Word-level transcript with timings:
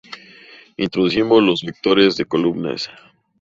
Introducimos 0.77 1.43
los 1.43 1.61
vectores 1.61 2.17
de 2.17 2.25
columnas. 2.25 2.89